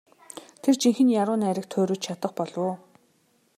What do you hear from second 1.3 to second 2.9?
найраг туурвиж чадах болов уу?